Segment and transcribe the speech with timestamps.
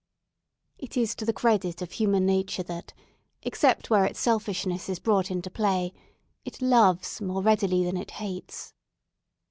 [0.79, 2.91] It is to the credit of human nature that,
[3.43, 5.93] except where its selfishness is brought into play,
[6.43, 8.73] it loves more readily than it hates.